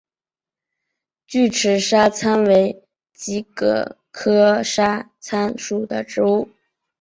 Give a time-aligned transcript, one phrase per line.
[1.27, 6.49] 锯齿沙参为桔梗科沙参属的植物。